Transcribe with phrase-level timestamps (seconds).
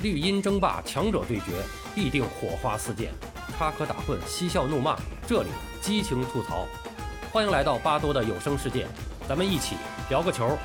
[0.00, 1.60] 绿茵争霸，强者对决，
[1.92, 3.12] 必定火花四溅，
[3.56, 5.48] 插科打诨，嬉笑怒骂，这里
[5.80, 6.68] 激情吐槽。
[7.32, 8.86] 欢迎来到巴多的有声世界，
[9.28, 9.74] 咱们一起
[10.08, 10.56] 聊个球。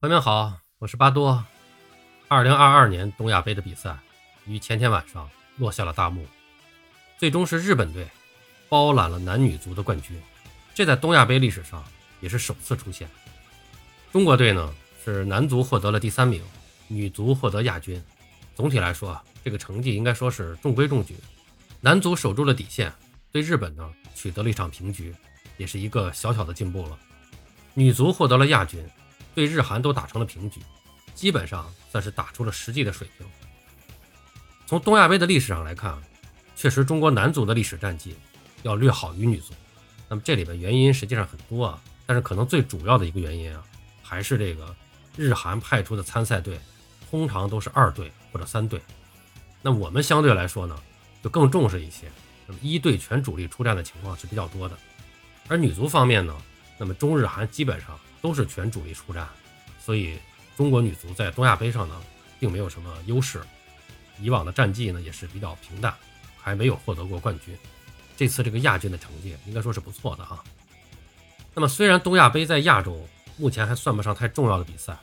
[0.00, 1.44] 朋友们好，我是巴多。
[2.26, 3.96] 二零二二年东亚杯的比赛
[4.44, 6.26] 于前天晚上落下了大幕，
[7.16, 8.08] 最终是日本队
[8.68, 10.20] 包揽了男女足的冠军，
[10.74, 11.84] 这在东亚杯历史上
[12.20, 13.08] 也是首次出现。
[14.10, 14.74] 中国队呢
[15.04, 16.42] 是男足获得了第三名。
[16.88, 18.02] 女足获得亚军，
[18.54, 21.16] 总体来说啊，这个成绩应该说是中规中矩。
[21.80, 22.92] 男足守住了底线，
[23.30, 25.14] 对日本呢取得了一场平局，
[25.56, 26.98] 也是一个小小的进步了。
[27.74, 28.84] 女足获得了亚军，
[29.34, 30.60] 对日韩都打成了平局，
[31.14, 33.26] 基本上算是打出了实际的水平。
[34.66, 35.96] 从东亚杯的历史上来看，
[36.56, 38.16] 确实中国男足的历史战绩
[38.62, 39.52] 要略好于女足。
[40.08, 43.62] 那么这里边原因实际上很多啊，但是可能最主要的一个原因啊，
[44.02, 44.74] 还是这个
[45.16, 46.58] 日韩派出的参赛队。
[47.10, 48.80] 通常都是二队或者三队，
[49.62, 50.76] 那我们相对来说呢，
[51.22, 52.06] 就更重视一些。
[52.46, 54.76] 那么一队全主力出战的情况是比较多的，
[55.48, 56.36] 而女足方面呢，
[56.78, 59.28] 那么中日韩基本上都是全主力出战，
[59.80, 60.18] 所以
[60.56, 62.00] 中国女足在东亚杯上呢，
[62.38, 63.40] 并没有什么优势。
[64.20, 65.94] 以往的战绩呢也是比较平淡，
[66.40, 67.56] 还没有获得过冠军。
[68.16, 70.42] 这次这个亚军的成绩应该说是不错的啊。
[71.54, 73.06] 那么虽然东亚杯在亚洲
[73.36, 74.96] 目前还算不上太重要的比赛。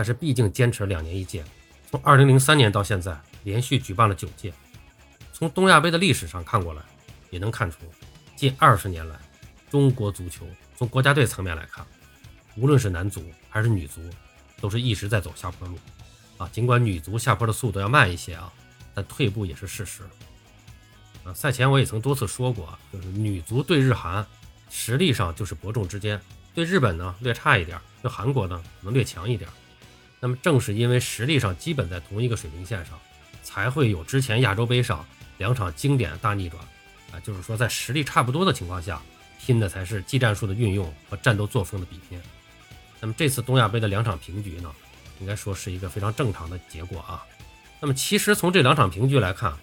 [0.00, 1.44] 但是毕竟坚持两年一届，
[1.90, 4.50] 从二零零三年到现在，连续举办了九届。
[5.30, 6.80] 从东亚杯的历史上看过来，
[7.28, 7.76] 也能看出，
[8.34, 9.16] 近二十年来，
[9.70, 11.84] 中国足球从国家队层面来看，
[12.56, 14.00] 无论是男足还是女足，
[14.58, 15.78] 都是一直在走下坡路。
[16.38, 18.50] 啊，尽管女足下坡的速度要慢一些啊，
[18.94, 20.02] 但退步也是事实。
[21.24, 24.26] 啊，赛前我也曾多次说过，就是女足对日韩
[24.70, 26.18] 实力上就是伯仲之间，
[26.54, 29.46] 对日本呢略差一点，对韩国呢可能略强一点。
[30.20, 32.98] 那么正是因为实力上基本在同一个水平线上，
[33.42, 35.04] 才会有之前亚洲杯上
[35.38, 36.62] 两场经典大逆转，
[37.10, 39.00] 啊，就是说在实力差不多的情况下，
[39.40, 42.20] 拼的才是技战术的运用和战斗作风的比拼。
[43.00, 44.70] 那么这次东亚杯的两场平局呢，
[45.20, 47.24] 应该说是一个非常正常的结果啊。
[47.80, 49.56] 那么其实从这两场平局来看，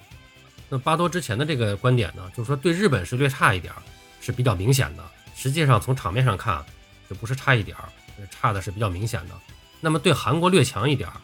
[0.70, 3.72] 那巴多之前的这个观点呢，就是说对日本是略差一点，
[4.20, 5.04] 是比较明显的。
[5.36, 6.66] 实际上从场面上看，
[7.08, 7.88] 就不是差一点儿，
[8.32, 9.36] 差的是比较明显的。
[9.80, 11.22] 那么对韩国略强一点儿，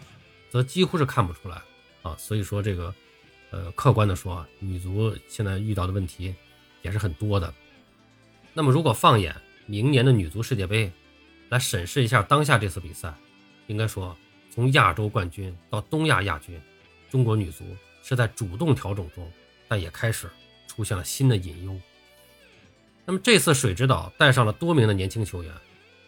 [0.50, 1.62] 则几乎是看不出来
[2.04, 2.16] 啊。
[2.18, 2.94] 所以说这个，
[3.50, 6.34] 呃，客观的说，女足现在遇到的问题
[6.82, 7.54] 也是很多的。
[8.54, 10.92] 那么如果放眼明年的女足世界杯，
[11.50, 13.14] 来审视一下当下这次比赛，
[13.68, 14.16] 应该说
[14.52, 16.62] 从亚洲冠军到东亚亚军，
[17.10, 17.64] 中国女足
[18.04, 19.32] 是在主动调整中，
[19.68, 20.30] 但也开始
[20.68, 21.80] 出现了新的隐忧。
[23.06, 25.52] 那么这次水指导带上了多名的年轻球员。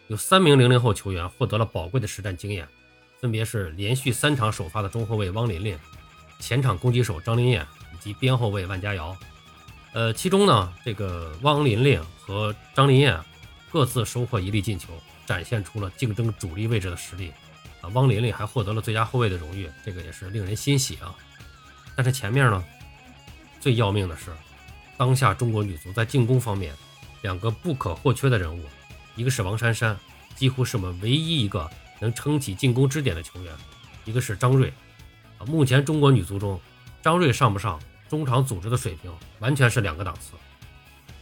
[0.08, 2.66] 有三名零零后球员获得了宝贵的实战经验，
[3.20, 5.76] 分别是连续三场首发的中后卫汪琳琳、
[6.38, 9.16] 前场攻击手张琳艳以及边后卫万佳瑶。
[9.92, 13.18] 呃，其中呢，这个汪琳琳和张琳艳
[13.72, 14.88] 各自收获一粒进球，
[15.26, 17.32] 展现出了竞争主力位置的实力。
[17.80, 21.12] 啊，汪琳琳还获得了最佳后卫的荣誉，这个也是令人欣喜啊。
[21.96, 22.64] 但是前面呢，
[23.58, 24.26] 最要命的是，
[24.96, 26.72] 当下中国女足在进攻方面，
[27.22, 28.62] 两个不可或缺的人物。
[29.16, 29.98] 一个是王珊珊，
[30.36, 31.68] 几乎是我们唯一一个
[31.98, 33.52] 能撑起进攻支点的球员；
[34.04, 34.72] 一个是张睿，
[35.38, 36.60] 啊，目前中国女足中，
[37.02, 39.10] 张睿上不上中场组织的水平
[39.40, 40.32] 完全是两个档次。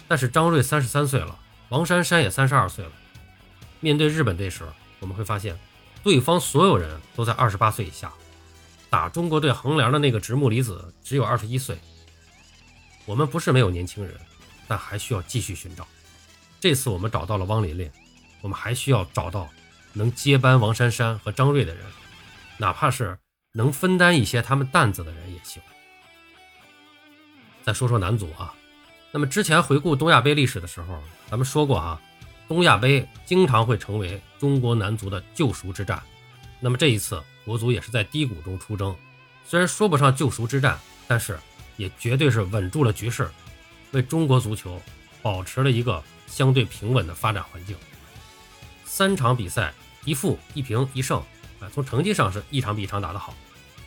[0.06, 1.38] 但是张睿三十三岁了，
[1.69, 2.91] 王珊珊也三十二岁了。
[3.81, 4.65] 面对日本队时，
[4.99, 5.59] 我们会发现，
[6.03, 8.12] 对方所有人都在二十八岁以下。
[8.91, 11.78] 打中国队横梁的那个直木里子只有二十一岁。
[13.06, 14.15] 我们不是没有年轻人，
[14.66, 15.87] 但还需要继续寻找。
[16.64, 17.91] 这次我们找到了汪琳琳，
[18.41, 19.50] 我们还需要找到
[19.92, 21.84] 能接班王珊珊和张睿的人，
[22.56, 23.19] 哪怕是
[23.52, 25.62] 能分担一些他们担子的人也行。
[27.62, 28.54] 再说说男足啊，
[29.12, 30.98] 那么之前回顾东亚杯历史的时候，
[31.28, 32.00] 咱们说过啊，
[32.48, 36.02] 东亚杯经常会成为中国男足的救赎之战。
[36.60, 38.96] 那么这一次国足也是在低谷中出征，
[39.44, 41.38] 虽然说不上救赎之战，但是
[41.76, 43.31] 也绝对是稳住了局势，
[43.90, 44.81] 为中国足球
[45.20, 46.02] 保持了一个。
[46.26, 47.76] 相对平稳的发展环境，
[48.85, 49.73] 三场比赛
[50.05, 51.19] 一负一平一胜，
[51.61, 53.35] 啊，从成绩上是一场比一场打得好。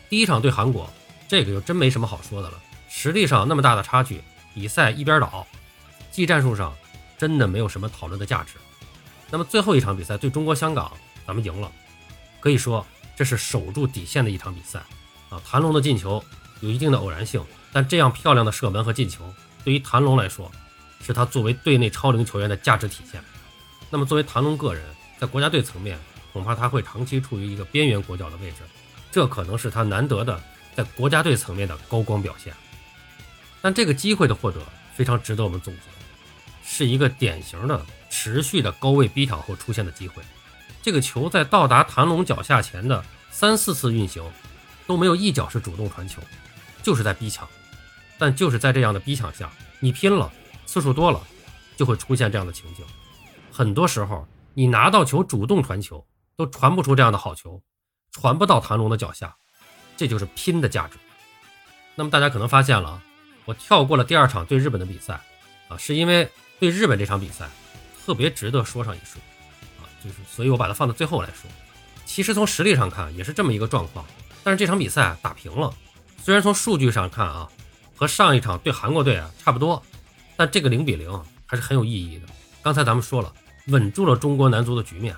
[0.09, 0.89] 第一场对韩国，
[1.27, 2.57] 这个就真没什么好说的了，
[2.89, 4.23] 实力上那么大的差距，
[4.53, 5.45] 比赛一边倒，
[6.09, 6.73] 技战术上
[7.17, 8.53] 真的没有什么讨论的价值。
[9.29, 10.91] 那么最后一场比赛对中国香港，
[11.25, 11.69] 咱们赢了，
[12.39, 12.85] 可以说
[13.15, 14.79] 这是守住底线的一场比赛
[15.29, 15.41] 啊。
[15.45, 16.23] 谭龙的进球
[16.61, 17.43] 有一定的偶然性，
[17.73, 19.33] 但这样漂亮的射门和进球，
[19.65, 20.49] 对于谭龙来说。
[21.01, 23.21] 是他作为队内超龄球员的价值体现。
[23.89, 24.83] 那么，作为谭龙个人，
[25.19, 25.97] 在国家队层面，
[26.33, 28.57] 恐怕他会长期处于一个边缘国脚的位置。
[29.11, 30.41] 这可能是他难得的
[30.75, 32.53] 在国家队层面的高光表现。
[33.61, 34.61] 但这个机会的获得
[34.93, 35.81] 非常值得我们总结，
[36.63, 40.21] 是一个典型的持续的高位逼抢后出现的机会。
[40.83, 44.23] 这个球在到达谭龙脚下前的三四次运行
[44.85, 46.21] 都没有一脚是主动传球，
[46.83, 47.47] 就是在逼抢。
[48.17, 50.31] 但就是在这样的逼抢下，你拼了
[50.67, 51.19] 次数多了，
[51.77, 52.85] 就会出现这样的情景。
[53.51, 56.05] 很多时候，你拿到球主动传球，
[56.35, 57.63] 都传不出这样的好球，
[58.11, 59.35] 传不到谭龙的脚下，
[59.95, 60.97] 这就是拼的价值。
[61.95, 63.01] 那么大家可能发现了，
[63.45, 65.19] 我跳过了第二场对日本的比赛，
[65.69, 66.29] 啊，是因为
[66.59, 67.49] 对日本这场比赛
[68.05, 69.21] 特别值得说上一说，
[69.79, 71.49] 啊，就是所以我把它放到最后来说。
[72.05, 74.05] 其实从实力上看也是这么一个状况，
[74.43, 75.73] 但是这场比赛打平了，
[76.21, 77.49] 虽然从数据上看啊。
[77.99, 79.81] 和上一场对韩国队啊差不多，
[80.37, 81.11] 但这个零比零
[81.45, 82.27] 还是很有意义的。
[82.61, 83.33] 刚才咱们说了，
[83.67, 85.15] 稳住了中国男足的局面。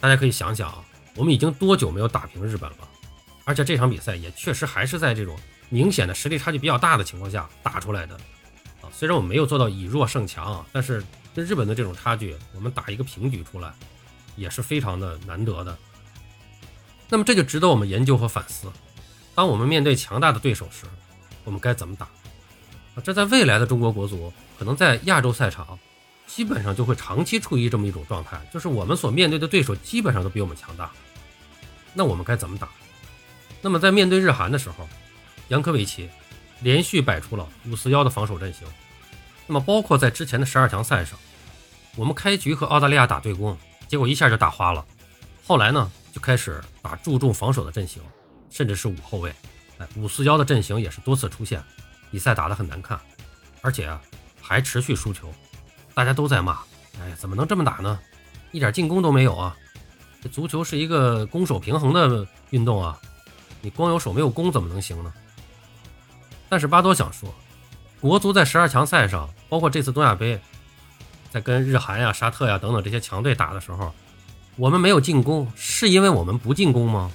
[0.00, 2.78] 大家可以想想啊，我们已经多久没有打平日本了？
[3.44, 5.38] 而且这场比赛也确实还是在这种
[5.68, 8.14] 明显的实力差距比较大的情况下打出来的。
[8.82, 11.04] 啊，虽然我们没有做到以弱胜强，但是
[11.34, 13.72] 跟日本的这种差距，我们打一个平局出来，
[14.36, 15.76] 也是非常的难得的。
[17.08, 18.70] 那么这就值得我们研究和反思。
[19.34, 20.86] 当我们面对强大的对手时，
[21.44, 22.08] 我们该怎么打？
[23.02, 25.78] 这在未来的中国国足，可能在亚洲赛场，
[26.26, 30.90] 基本上就会长期处于这么一种状态，就是我们所面对的对手基本上都比我们强大。
[31.92, 32.68] 那我们该怎么打？
[33.62, 34.88] 那么在面对日韩的时候，
[35.48, 36.08] 杨科维奇
[36.60, 38.66] 连续摆出了五四幺的防守阵型。
[39.46, 41.18] 那么包括在之前的十二强赛上，
[41.94, 43.56] 我们开局和澳大利亚打对攻，
[43.88, 44.84] 结果一下就打花了。
[45.46, 48.02] 后来呢，就开始打注重防守的阵型，
[48.50, 49.32] 甚至是五后卫。
[49.78, 51.62] 哎，五四幺的阵型也是多次出现，
[52.10, 52.98] 比赛打得很难看，
[53.62, 54.00] 而且啊
[54.40, 55.32] 还持续输球，
[55.94, 56.58] 大家都在骂，
[57.00, 57.98] 哎，怎么能这么打呢？
[58.52, 59.56] 一点进攻都没有啊！
[60.22, 62.98] 这足球是一个攻守平衡的运动啊，
[63.60, 65.12] 你光有守没有攻怎么能行呢？
[66.48, 67.34] 但是巴多想说，
[68.00, 70.40] 国足在十二强赛上，包括这次东亚杯，
[71.30, 73.92] 在跟日韩呀、沙特呀等等这些强队打的时候，
[74.54, 77.12] 我们没有进攻，是因为我们不进攻吗？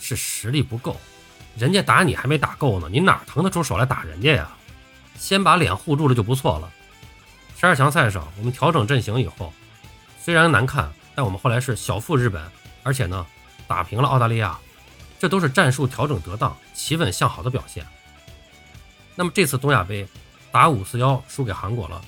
[0.00, 1.00] 是实力不够。
[1.56, 4.50] 人家打你还没打够呢，你哪腾得出手来打人家呀？
[5.18, 6.72] 先把脸护住了就不错了。
[7.58, 9.52] 十二强赛上，我们调整阵型以后，
[10.20, 12.42] 虽然难看，但我们后来是小负日本，
[12.82, 13.24] 而且呢
[13.68, 14.58] 打平了澳大利亚，
[15.20, 17.86] 这都是战术调整得当、企稳向好的表现。
[19.14, 20.08] 那么这次东亚杯
[20.50, 22.02] 打五四幺输给韩国了，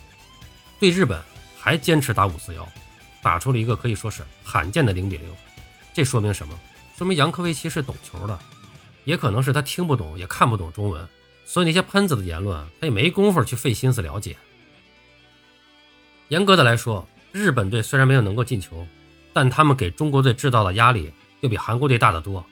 [0.80, 1.22] 对日本
[1.60, 2.66] 还坚持打五四幺，
[3.22, 5.28] 打出了一个可以说是罕见的零比零。
[5.92, 6.58] 这说明什么？
[6.96, 8.36] 说明杨科维奇是懂球的。
[9.04, 11.06] 也可能是他听不懂，也看不懂中文，
[11.44, 14.36] 所以那些喷子的言论，他也没工夫去费心思了解。
[16.28, 18.86] 严格的来说，日本队虽然没有能够进球，
[19.32, 22.44] 但他们给中国队制造的压力又比韩国队大得多。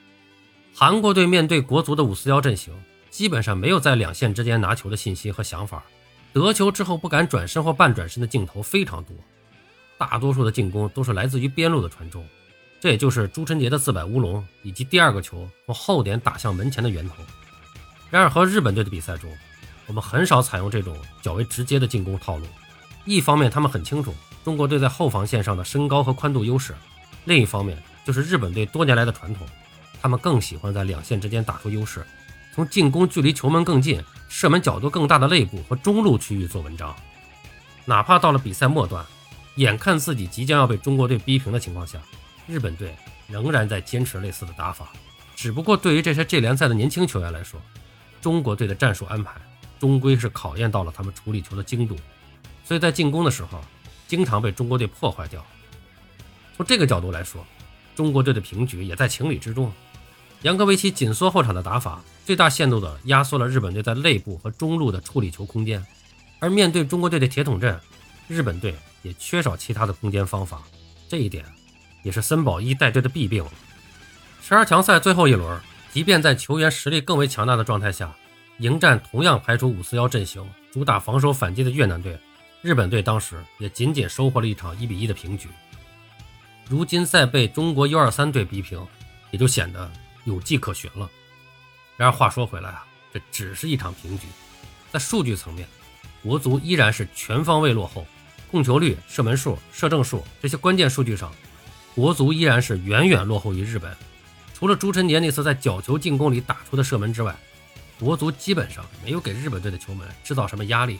[0.75, 2.73] 韩国队面对国足的五四幺阵型，
[3.09, 5.83] 基本上没有在两线之间拿球的信心和想法，
[6.31, 9.15] 得球之后不敢转身或半转身的镜头非常多，
[9.97, 12.25] 大多数的进攻都是来自于边路的传中。
[12.83, 17.15] 这也就是朱晨杰的自摆乌龙以及第二个球从后点打向门前的源头。
[18.09, 19.31] 然而和日本队的比赛中，
[19.87, 22.45] 我们很少采用这种较为直接的进攻套路。
[23.05, 24.13] 一方面，他们很清楚
[24.43, 26.73] 中国队在后防线上的身高和宽度优势；
[27.23, 29.47] 另一方面，就是日本队多年来的传统，
[30.01, 32.05] 他们更喜欢在两线之间打出优势，
[32.53, 36.93] 从进攻距离球门更近、射门角度更大的肋部和中路区域做文章。
[37.85, 39.05] 哪怕到了比赛末段，
[39.55, 41.97] 眼看自己即将要被中国队逼平的情况下，
[42.47, 42.95] 日本队
[43.27, 44.91] 仍然在坚持类似的打法，
[45.35, 47.61] 只不过对于这些 J 联赛的年轻球员来说，
[48.21, 49.33] 中国队的战术安排
[49.79, 51.97] 终归是考验到了他们处理球的精度，
[52.63, 53.61] 所以在进攻的时候
[54.07, 55.45] 经常被中国队破坏掉。
[56.55, 57.45] 从这个角度来说，
[57.95, 59.71] 中国队的平局也在情理之中。
[60.43, 65.85] 杨科维奇紧缩后场的打法，最大限度地压缩了日本队在内部和中路的处理球空间，
[66.39, 67.79] 而面对中国队的铁桶阵，
[68.27, 70.61] 日本队也缺少其他的攻坚方法，
[71.07, 71.45] 这一点。
[72.03, 73.43] 也是森保一带队的弊病。
[74.41, 75.59] 十二强赛最后一轮，
[75.91, 78.13] 即便在球员实力更为强大的状态下，
[78.59, 82.19] 迎战同样排除五四幺阵型、主打防守反击的越南队，
[82.61, 85.47] 日本队当时也仅仅收获了一场一比一的平局。
[86.69, 88.85] 如今再被中国 U 二三队逼平，
[89.31, 89.89] 也就显得
[90.25, 91.09] 有迹可循了。
[91.97, 94.27] 然而话说回来啊，这只是一场平局，
[94.91, 95.67] 在数据层面，
[96.21, 98.05] 国足依然是全方位落后，
[98.49, 101.31] 控球率、射门数、射正数这些关键数据上。
[101.95, 103.95] 国足依然是远远落后于日本，
[104.53, 107.35] 除了朱晨杰那次在角球进攻里打出的射门之外，
[107.99, 110.99] 国足基本上没有给日本队的球门制造什么压力。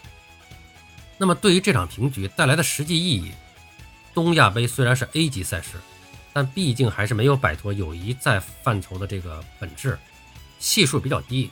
[1.17, 3.31] 那么，对于这场平局带来的实际意义，
[4.13, 5.77] 东亚杯虽然是 A 级赛事，
[6.31, 9.97] 但毕竟还是没有摆脱友谊在范畴的这个本质，
[10.59, 11.49] 系数比较低，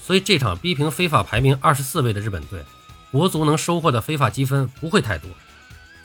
[0.00, 2.62] 所以这场逼平非法排名二十四位的日本队，
[3.10, 5.28] 国足能收获的非法积分不会太多。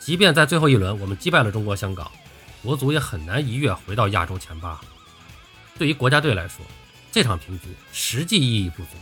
[0.00, 2.10] 即便在最后一轮我们击败了中国香港，
[2.64, 4.80] 国足也很难一跃回到亚洲前八。
[5.78, 6.64] 对于国家队来说，
[7.12, 8.96] 这场平局实际意义不足，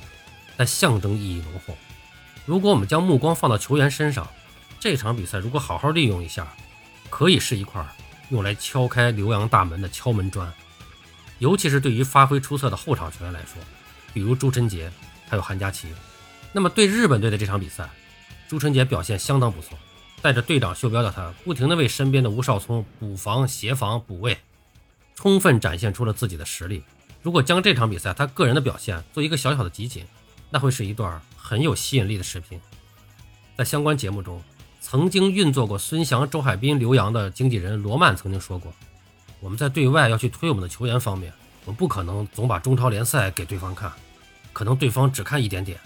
[0.57, 1.78] 但象征意义浓厚。
[2.45, 4.28] 如果我们将目光放到球员身上，
[4.81, 6.52] 这场比赛如果好好利用一下，
[7.09, 7.87] 可以是一块
[8.31, 10.52] 用来敲开留洋大门的敲门砖。
[11.38, 13.62] 尤其是对于发挥出色的后场球员来说，
[14.12, 14.90] 比如朱晨杰
[15.28, 15.87] 还有韩佳琪。
[16.52, 17.88] 那么对日本队的这场比赛，
[18.49, 19.78] 朱晨杰表现相当不错，
[20.23, 24.38] 带着队长袖标的他，不停地为身边的吴少聪补防、协防、补位，
[25.17, 26.85] 充分展现出了自己的实力。
[27.23, 30.07] 如果将这场比赛他个人的表现做一个小小的集锦，
[30.50, 32.61] 那会是一段很有吸引力的视频。
[33.57, 34.43] 在相关节目中，
[34.81, 38.73] 曾经运作过孙祥、周海滨留洋的经纪人罗曼曾经说过
[39.41, 41.33] ：“我们在对外要去推我们的球员方面，
[41.64, 43.93] 我们不可能总把中超联赛给对方看，
[44.52, 45.79] 可能对方只看一点点，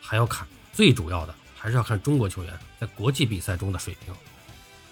[0.00, 4.14] 还要看最主要的还是要看中国球员在国际比赛中的水平。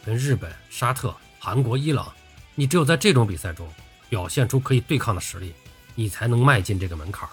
[0.04, 2.12] 跟日本、沙特、韩国、伊朗，
[2.54, 3.66] 你只有在这种比赛中
[4.08, 5.52] 表现出可以对抗的实力。”
[5.98, 7.28] 你才能迈进这个门槛。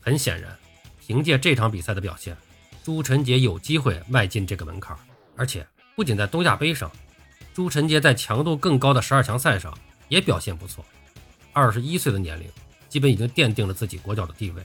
[0.00, 0.56] 很显然，
[1.04, 2.36] 凭借这场比赛的表现，
[2.84, 4.96] 朱晨杰有机会迈进这个门槛。
[5.36, 5.66] 而且，
[5.96, 6.88] 不仅在东亚杯上，
[7.52, 9.76] 朱晨杰在强度更高的十二强赛上
[10.06, 10.84] 也表现不错。
[11.52, 12.48] 二十一岁的年龄，
[12.88, 14.64] 基本已经奠定了自己国脚的地位。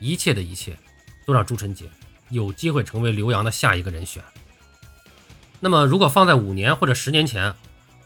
[0.00, 0.76] 一切的一切，
[1.24, 1.88] 都让朱晨杰
[2.30, 4.22] 有机会成为刘洋的下一个人选。
[5.60, 7.54] 那么，如果放在五年或者十年前，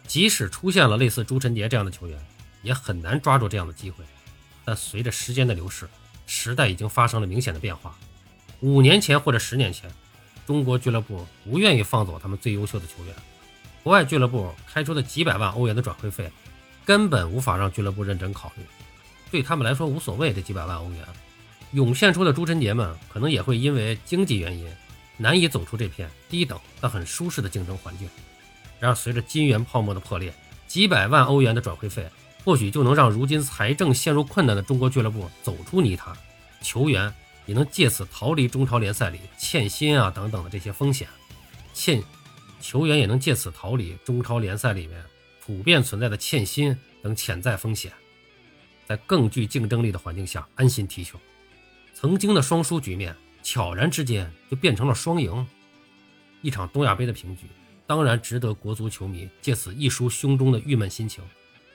[0.07, 2.19] 即使出现了类似朱晨杰这样的球员，
[2.63, 4.05] 也很难抓住这样的机会，
[4.65, 5.89] 但随着时间的流逝，
[6.27, 7.95] 时代已经发生了明显的变化。
[8.61, 9.91] 五年前或者十年前，
[10.47, 13.15] 中国俱乐部不愿意放走他们最优秀的球员，
[13.83, 16.31] 国外俱乐部开出的几百万欧元的转会费，
[16.85, 18.65] 根本无法让俱乐部认真考虑。
[19.31, 21.05] 对他们来说无所谓这几百万欧元，
[21.73, 24.67] 涌现出的朱晨杰们可能也会因为经济原因，
[25.17, 28.09] 难以走出这片低等但很舒适的竞争环境。
[28.79, 30.33] 然而，随着金元泡沫的破裂，
[30.67, 32.09] 几百万欧元的转会费。
[32.45, 36.13] 或许就能让如今财政陷入困难的中国俱乐部走出泥潭，
[36.61, 37.15] 球员
[37.47, 41.07] 也能借此逃离中超联赛里欠薪啊等等的这些风险，
[41.73, 42.03] 欠
[42.61, 45.01] 球员也能借此逃离中超联赛里面
[45.41, 47.93] 普遍存在的欠薪等潜在风险，
[48.89, 51.17] 在更具竞争力的环境下安心踢球。
[51.95, 55.47] 曾经的双输局面悄然之间就变成了双赢，
[56.41, 57.47] 一场东亚杯的平局
[57.87, 61.23] 当然值得国足球迷借此一抒胸中的郁闷心情。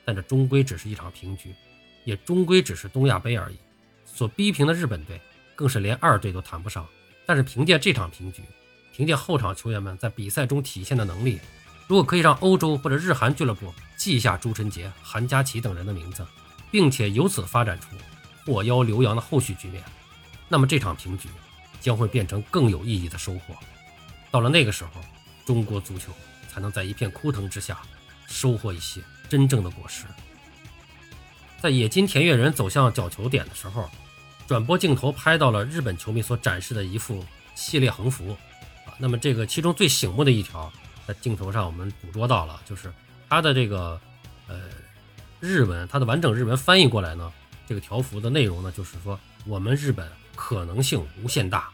[0.04, 1.54] 但这终归只是一场平局，
[2.06, 3.58] 也终归只是东亚杯而已。
[4.06, 5.20] 所逼平的日本队
[5.54, 6.88] 更是连二队都谈不上。
[7.26, 8.42] 但是凭借这场平局，
[8.94, 11.42] 凭借后场球员们在比赛中体现的能力，
[11.88, 16.26] 如果可以让欧洲或者日韩俱乐部记下朱晨杰、韩佳琪等人的名字，
[16.72, 17.88] 并且由此发展出
[18.46, 19.84] 获邀留洋的后续局面，
[20.48, 21.30] 那么这场平局
[21.80, 23.56] 将会变成更有意义的收获。
[24.32, 25.02] 到了那个时候，
[25.46, 26.12] 中国足球
[26.50, 27.80] 才能在一片枯藤之下
[28.28, 29.02] 收获一些。
[29.30, 30.06] 真正的果实，
[31.60, 33.90] 在野金田悦人走向角球点的时候，
[34.48, 38.32] 转播镜头拍到了日本球迷所展示的一副系列横幅
[38.86, 38.96] 啊。
[38.98, 40.72] 那么这个其中最醒目的一条，
[41.06, 42.90] 在镜头上我们捕捉到了，就是
[43.28, 44.00] 它的这个
[44.48, 44.62] 呃
[45.42, 47.30] 日文，它的完整日文翻译过来呢，
[47.68, 51.70] 这个条幅的内容呢，就是说我们日本可能性无限大。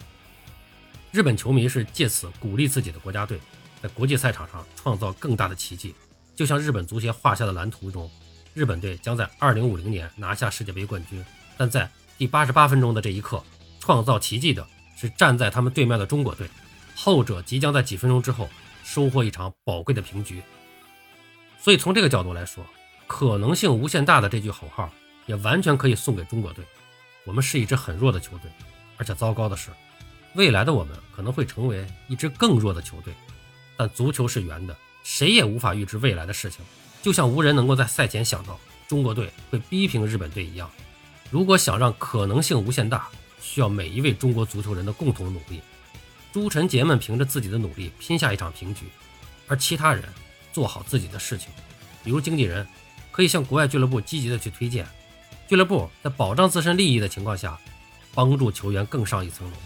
[1.12, 3.40] 日本球迷是借此鼓励自己的国家队，
[3.82, 5.94] 在国际赛场上创造更大的奇迹。
[6.36, 8.10] 就像日本足协画下的蓝图中，
[8.56, 11.24] 日本队将在2050年拿下世界杯冠军。
[11.56, 13.44] 但在第八十八分钟的这一刻，
[13.80, 16.50] 创造奇迹的是站在他们对面的中国队，
[16.96, 18.50] 后者即将在几分钟之后
[18.84, 20.42] 收获一场宝贵的平局。
[21.60, 22.66] 所以从这个角度来说，
[23.06, 24.92] 可能性无限大的这句口号
[25.26, 26.64] 也完全可以送给中国队。
[27.26, 28.52] 我们是一支很弱的球队，
[28.98, 29.70] 而且糟糕的是，
[30.36, 33.14] 未来的我们可能会成为一支更弱的球队。
[33.78, 34.76] 但足球是圆的。
[35.04, 36.64] 谁也无法预知未来的事情，
[37.02, 40.72] 就像无人能够在赛前想到中国队会逼平日本队一样。
[41.30, 43.10] 如果想让可能性无限大，
[43.42, 45.62] 需要每一位中国足球人的共同努力。
[46.32, 48.86] 朱晨杰们凭着自己的努力拼下一场平局，
[49.48, 50.06] 而其他人
[50.54, 51.50] 做好自己的事情，
[52.02, 52.66] 比如经纪人
[53.12, 54.88] 可以向国外俱乐部积极的去推荐，
[55.54, 57.56] 俱乐部在保障自身利益的情况下，
[58.12, 59.58] 帮助球员更上一层楼。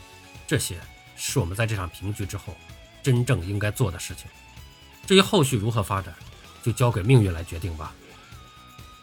[0.45, 0.75] 这些
[1.15, 2.53] 是我们在这场平局之后
[3.01, 4.25] 真正应该做的事情。
[5.05, 6.13] 至于后续如何发展，
[6.61, 7.95] 就交给命运来决定吧。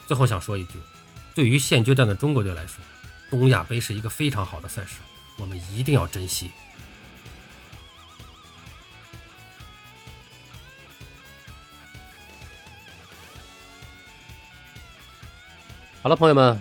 [0.07, 0.73] 最后想说一句，
[1.35, 2.85] 对于现阶段的中国队来说，
[3.31, 4.97] 东亚杯是一个非常好的赛事，
[5.38, 6.50] 我们一定要珍惜。
[16.03, 16.61] 好了，朋友们，